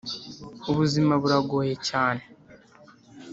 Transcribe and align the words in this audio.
ubuzima 0.71 1.13
buragoye 1.21 1.73
cyane! 1.87 2.23